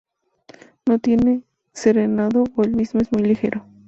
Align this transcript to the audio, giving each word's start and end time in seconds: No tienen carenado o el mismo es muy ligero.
No 0.89 0.97
tienen 0.97 1.45
carenado 1.73 2.45
o 2.55 2.63
el 2.63 2.71
mismo 2.71 3.01
es 3.01 3.11
muy 3.11 3.21
ligero. 3.21 3.67